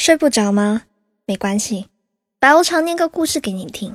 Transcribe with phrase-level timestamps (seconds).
[0.00, 0.84] 睡不着吗？
[1.26, 1.86] 没关系，
[2.38, 3.94] 白无常念个故事给你听。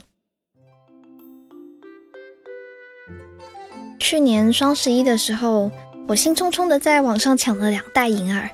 [3.98, 5.72] 去年双十一的时候，
[6.08, 8.48] 我兴冲冲的在网上抢了两袋银耳，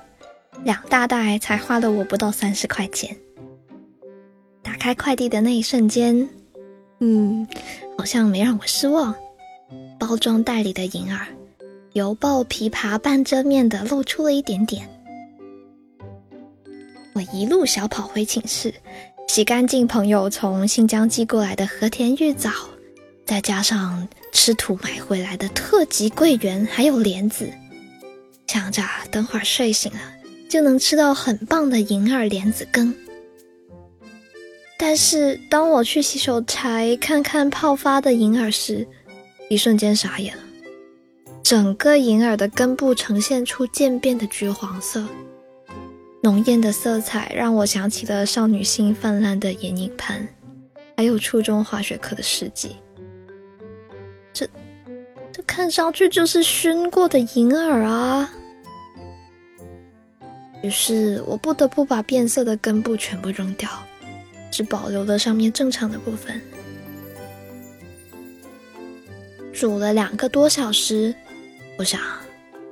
[0.64, 3.18] 两大袋才花了我不到三十块钱。
[4.62, 6.30] 打开快递的那一瞬间，
[7.00, 7.46] 嗯，
[7.98, 9.14] 好像没让我失望。
[10.00, 11.28] 包装袋里的银耳，
[11.92, 14.88] 油爆琵琶半遮面的露出了一点点。
[17.14, 18.74] 我一路小跑回寝室，
[19.28, 22.50] 洗干净朋友从新疆寄过来的和田玉枣，
[23.26, 27.52] 再加上吃土买回来的特级桂圆，还有莲子，
[28.48, 30.00] 想着等会儿睡醒了
[30.50, 32.94] 就能吃到很棒的银耳莲子羹。
[34.78, 38.88] 但是当我去洗手台看看泡发的银耳时，
[39.50, 40.44] 一瞬间傻眼了，
[41.44, 45.06] 整个银耳的根部呈现出渐变的橘黄色。
[46.24, 50.28] 浓艳的色彩让我想起了少女心泛滥的眼影盘，
[50.96, 52.76] 还有初中化学课的试剂。
[54.32, 54.48] 这，
[55.32, 58.32] 这看上去就是熏过的银耳啊！
[60.62, 63.68] 于是我不得不把变色的根部全部扔掉，
[64.52, 66.40] 只保留了上面正常的部分。
[69.52, 71.16] 煮了两个多小时，
[71.80, 72.00] 我想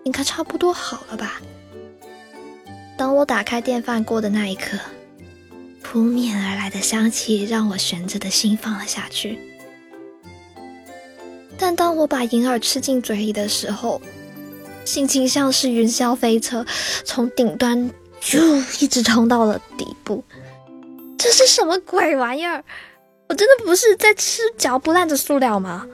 [0.03, 1.41] 应该差不多好了吧。
[2.99, 4.77] 当我打开电饭锅的那一刻，
[5.81, 9.39] 扑面而来的香气让我悬着的心放了下去。
[11.57, 14.01] 但当我把银耳吃进嘴里的时候，
[14.83, 16.65] 心情像是云霄飞车，
[17.05, 17.89] 从顶端
[18.21, 20.21] 咻一直冲到了底部。
[21.17, 22.61] 这是什么鬼玩意儿？
[23.29, 25.87] 我真的不是在吃嚼不烂的塑料吗？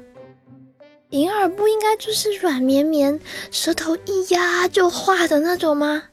[1.12, 3.20] 银耳不应该就是软绵绵，
[3.52, 6.06] 舌头一压就化的那种吗？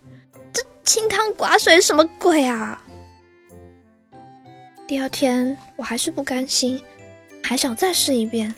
[0.85, 2.83] 清汤寡水什么鬼啊！
[4.87, 6.81] 第二天我还是不甘心，
[7.43, 8.53] 还想再试一遍。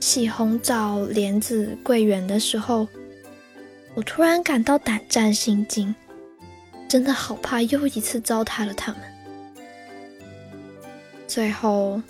[0.00, 2.86] 洗红枣、莲子、桂圆的时候，
[3.94, 5.92] 我突然感到胆战心惊，
[6.88, 9.00] 真的好怕又一次糟蹋了它们。
[11.26, 12.00] 最后，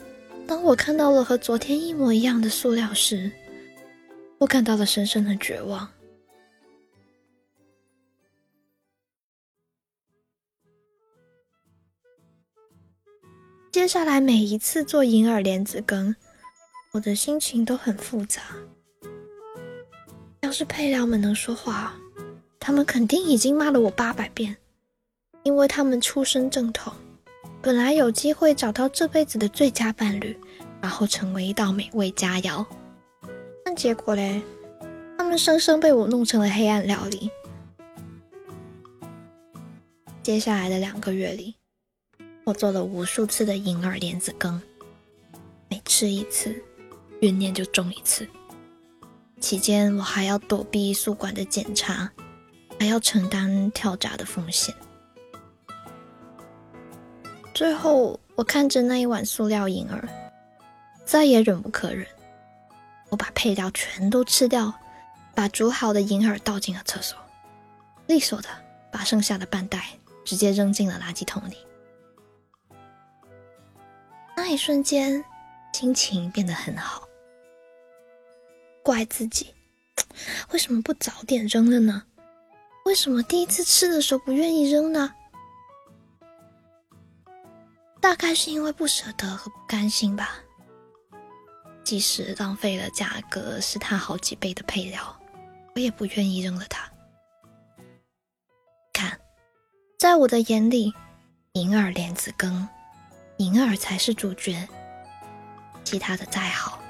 [0.46, 3.30] 当我看到了和昨天一模一样的塑料时，
[4.36, 5.88] 我感到了深深的绝望。
[13.76, 16.16] 接下来每一次做银耳莲子羹，
[16.92, 18.41] 我的心情都很复杂。
[20.41, 21.94] 要是配料们能说话，
[22.59, 24.56] 他们肯定已经骂了我八百遍，
[25.42, 26.91] 因为他们出身正统，
[27.60, 30.34] 本来有机会找到这辈子的最佳伴侣，
[30.81, 32.64] 然后成为一道美味佳肴。
[33.62, 34.41] 但结果嘞，
[35.19, 37.31] 他们生生被我弄成了黑暗料理。
[40.22, 41.56] 接下来的两个月里。
[42.46, 44.62] 我做了无数次的银耳莲子羹，
[45.68, 46.54] 每吃一次，
[47.20, 48.24] 怨念就重一次。
[49.40, 52.08] 期间我还要躲避宿管的检查，
[52.78, 54.72] 还要承担跳闸的风险。
[57.52, 60.08] 最后，我看着那一碗塑料银耳，
[61.04, 62.06] 再也忍无可忍。
[63.08, 64.72] 我把配料全都吃掉，
[65.34, 67.18] 把煮好的银耳倒进了厕所，
[68.06, 68.48] 利索的
[68.92, 69.88] 把剩下的半袋
[70.24, 71.56] 直接扔进了垃圾桶里。
[74.36, 75.24] 那一瞬间，
[75.72, 77.08] 心情变得很好。
[78.82, 79.52] 怪自己，
[80.52, 82.04] 为什么不早点扔了呢？
[82.84, 85.12] 为什么第一次吃的时候不愿意扔呢？
[88.00, 90.36] 大概是因为不舍得和不甘心吧。
[91.82, 95.20] 即使浪费了价格是它好几倍的配料，
[95.75, 96.88] 我也不愿意扔了它。
[98.92, 99.19] 看，
[99.98, 100.92] 在我的眼里，
[101.54, 102.69] 银耳莲子羹。
[103.38, 104.66] 银耳才是主角，
[105.84, 106.80] 其他的再好，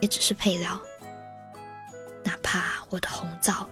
[0.00, 0.80] 也只是配料。
[2.24, 3.68] 哪怕我的红枣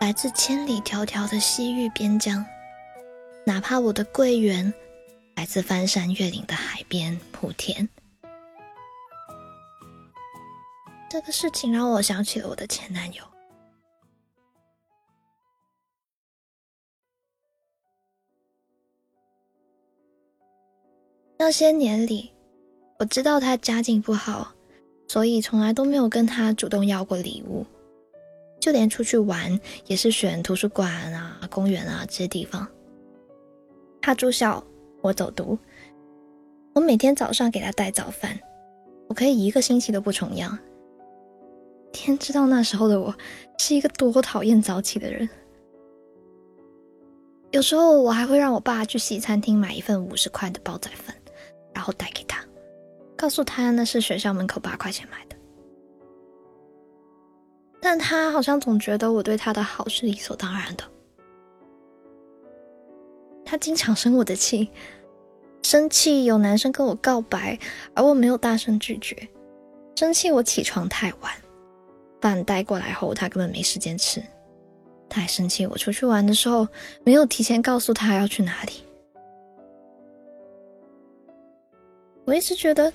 [0.00, 2.44] 来自千里迢迢的西域边疆，
[3.46, 4.72] 哪怕我的桂圆
[5.36, 7.88] 来自翻山越岭的海边莆田，
[11.08, 13.24] 这个事情让我想起了我的前男友。
[21.36, 22.30] 那些年里，
[22.98, 24.52] 我知道他家境不好，
[25.08, 27.66] 所以从来都没有跟他主动要过礼物，
[28.60, 32.66] 就连出去玩也是选图书馆啊、公园啊这些地方。
[34.00, 34.62] 他住校，
[35.02, 35.58] 我走读，
[36.72, 38.38] 我每天早上给他带早饭，
[39.08, 40.56] 我可以一个星期都不重样。
[41.92, 43.14] 天知道那时候的我
[43.58, 45.28] 是一个多讨厌早起的人。
[47.50, 51.14] 有时候我还会让我爸去西餐厅买一份五十块的煲仔饭，
[51.84, 52.42] 后带给他，
[53.14, 55.36] 告诉他那是学校门口八块钱买的。
[57.80, 60.84] 但他好像总觉得我对他的好是理所当然的。
[63.44, 64.70] 他经常生我的气，
[65.62, 67.58] 生气有男生跟我告白，
[67.94, 69.14] 而我没有大声拒绝；
[69.94, 71.30] 生气我起床太晚，
[72.22, 74.22] 饭带过来后他根本没时间吃；
[75.10, 76.66] 他还生气我出去玩的时候
[77.04, 78.72] 没有提前告诉他要去哪里。
[82.24, 82.92] 我一直觉得，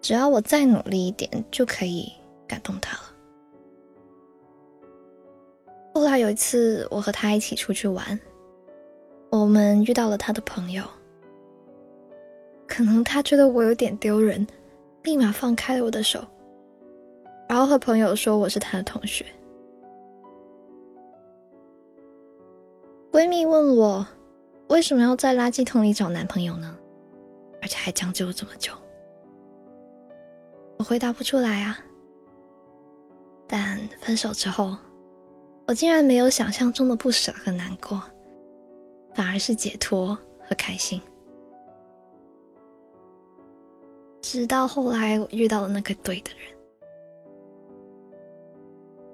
[0.00, 2.12] 只要我再努力一点，就可以
[2.46, 3.02] 感动他了。
[5.94, 8.18] 后来有一次，我和他一起出去玩。
[9.30, 10.84] 我们遇到了他的朋友，
[12.66, 14.46] 可能他觉得我有点丢人，
[15.02, 16.24] 立马放开了我的手，
[17.48, 19.26] 然后和朋友说我是他的同学。
[23.10, 24.06] 闺蜜问我
[24.68, 26.76] 为什么要在垃圾桶里找男朋友呢？
[27.60, 28.72] 而且还将就了这么久，
[30.78, 31.78] 我回答不出来啊。
[33.46, 34.76] 但分手之后，
[35.66, 38.02] 我竟然没有想象中的不舍和难过。
[39.14, 40.08] 反而是解脱
[40.46, 41.00] 和开心。
[44.20, 46.54] 直到后来，我遇到了那个对的人，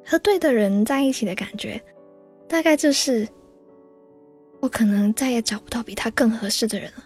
[0.04, 1.80] 和对的人在一起的感觉，
[2.48, 3.28] 大概就是
[4.60, 7.04] 我可能再也找不到比他更合适的人了。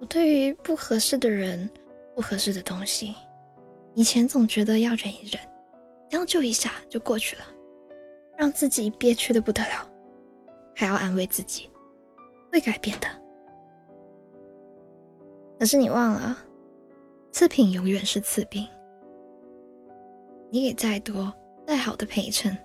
[0.00, 1.68] 我对于不合适的人、
[2.16, 3.14] 不合适的东西，
[3.94, 5.38] 以前总觉得要忍一忍，
[6.08, 7.42] 将就一下就过去了，
[8.34, 9.86] 让自己憋屈的不得了。
[10.74, 11.68] 还要安慰自己，
[12.50, 13.06] 会改变的。
[15.58, 16.38] 可是你忘了，
[17.30, 18.66] 次品永远是次品。
[20.50, 21.30] 你给再多、
[21.66, 22.56] 再好的陪衬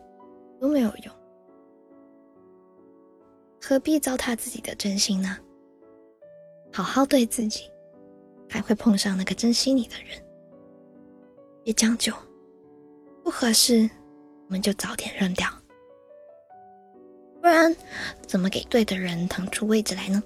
[0.62, 1.14] 都没有用，
[3.62, 5.38] 何必糟蹋自己的真心呢？
[6.76, 7.72] 好好对自己，
[8.50, 10.22] 还会碰上那个珍惜你的人。
[11.64, 12.12] 别将就，
[13.24, 13.90] 不合适
[14.48, 15.48] 我们就早点扔掉。
[17.42, 17.74] 不然，
[18.28, 20.22] 怎么给对的人腾出位置来呢？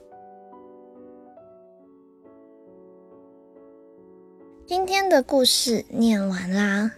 [4.65, 6.91] 今天的故事念完啦。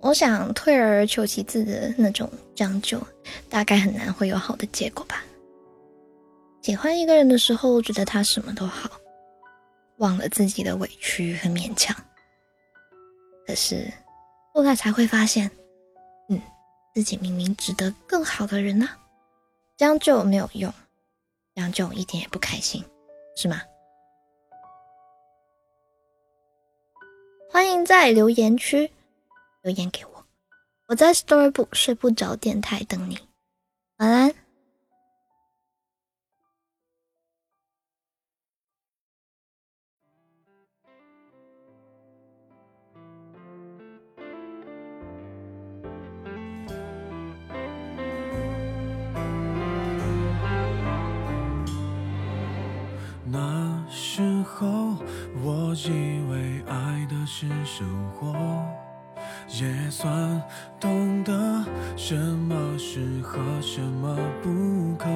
[0.00, 3.00] 我想退而求其次的那种将就，
[3.48, 5.24] 大概很难会有好的结果吧。
[6.62, 8.90] 喜欢一个人的时候，觉得他什么都好，
[9.98, 11.96] 忘了自己的委屈和勉强。
[13.46, 13.92] 可是
[14.52, 15.50] 后来才会发现，
[16.28, 16.40] 嗯。
[16.94, 18.88] 自己明明值得更好的人呢，
[19.76, 20.72] 将就没有用，
[21.54, 22.84] 将就一点也不开心，
[23.36, 23.62] 是吗？
[27.48, 28.90] 欢迎在留言区
[29.62, 30.26] 留言给我，
[30.88, 33.16] 我在 Storybook 睡不着电台等你，
[33.98, 34.34] 晚安。
[53.90, 54.96] 时候，
[55.42, 58.34] 我以为爱的是生活，
[59.48, 60.42] 也算
[60.78, 61.64] 懂得
[61.96, 65.08] 什么适合，什么不可。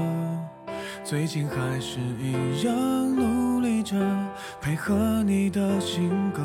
[1.05, 2.75] 最近还是一样
[3.15, 3.97] 努力着，
[4.61, 6.43] 配合你的性格，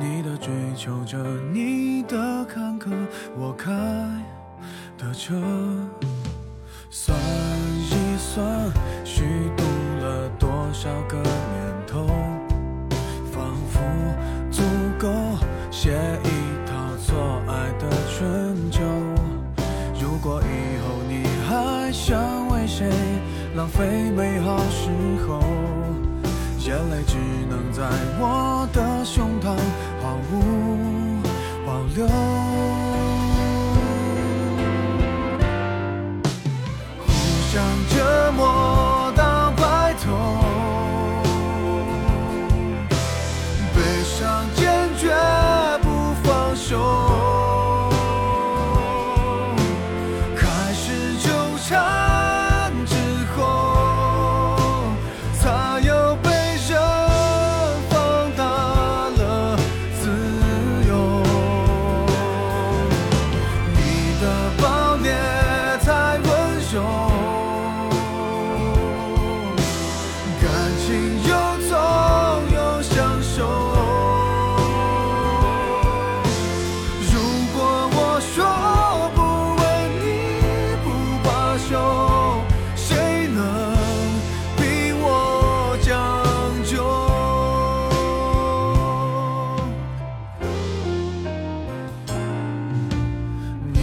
[0.00, 1.18] 你的追求着，
[1.52, 2.90] 你的坎坷，
[3.36, 3.70] 我开
[4.96, 5.34] 的车。
[23.76, 24.88] 非美好时
[25.28, 25.38] 候，
[26.60, 27.18] 眼泪只
[27.50, 27.82] 能在
[28.18, 29.54] 我的胸膛。
[81.68, 81.76] 就
[82.76, 83.42] 谁能
[84.56, 86.22] 逼我将
[86.64, 86.76] 就？
[93.72, 93.78] 你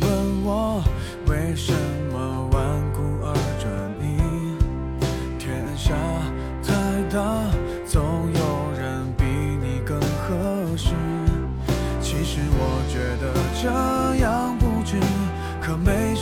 [0.00, 0.80] 问我
[1.26, 1.72] 为什
[2.12, 2.58] 么顽
[2.92, 3.68] 固而专
[4.00, 4.06] 一
[5.36, 5.92] 天下
[6.62, 6.72] 太
[7.12, 7.18] 大
[7.84, 8.00] 总
[8.32, 8.40] 有
[8.78, 10.94] 人比你更合适。
[12.00, 13.68] 其实我觉得这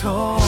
[0.00, 0.39] told